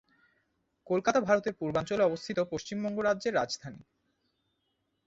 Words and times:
কলকাতা 0.87 1.19
ভারতের 1.21 1.53
পূর্বাঞ্চলে 1.59 2.03
অবস্থিত 2.03 2.37
পশ্চিমবঙ্গ 2.51 2.97
রাজ্যের 2.99 3.33
রাজধানী। 3.35 3.81